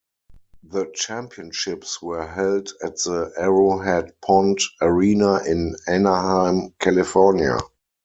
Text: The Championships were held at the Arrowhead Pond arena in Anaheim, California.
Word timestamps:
The 0.63 0.89
Championships 0.95 2.01
were 2.01 2.25
held 2.25 2.71
at 2.81 2.95
the 3.03 3.31
Arrowhead 3.37 4.19
Pond 4.19 4.57
arena 4.81 5.43
in 5.43 5.75
Anaheim, 5.87 6.73
California. 6.79 7.59